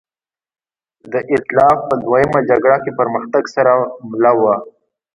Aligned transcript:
د 1.11 1.13
اېتلاف 1.31 1.77
په 1.89 1.95
دویمه 2.03 2.39
جګړه 2.49 2.77
کې 2.83 2.91
پرمختګ 2.99 3.43
سره 3.55 3.71
مله 4.11 4.31
وه. 4.41 4.55